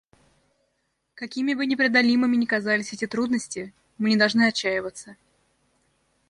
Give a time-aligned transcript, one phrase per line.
[1.13, 5.15] Какими бы непреодолимыми ни казались эти трудности, мы не должны отчаиваться.